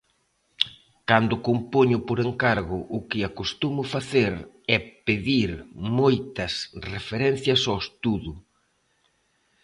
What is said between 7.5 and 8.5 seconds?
ao estudo.